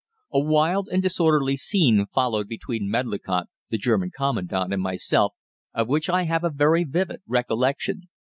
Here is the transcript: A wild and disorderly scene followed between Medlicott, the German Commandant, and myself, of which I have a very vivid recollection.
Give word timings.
A 0.33 0.39
wild 0.39 0.89
and 0.91 0.99
disorderly 1.03 1.55
scene 1.55 2.07
followed 2.11 2.47
between 2.47 2.89
Medlicott, 2.89 3.49
the 3.69 3.77
German 3.77 4.09
Commandant, 4.09 4.73
and 4.73 4.81
myself, 4.81 5.35
of 5.75 5.89
which 5.89 6.09
I 6.09 6.23
have 6.23 6.43
a 6.43 6.49
very 6.49 6.83
vivid 6.83 7.21
recollection. 7.27 8.09